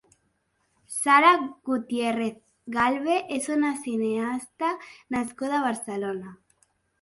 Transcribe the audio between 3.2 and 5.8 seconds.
és una cineasta nascuda a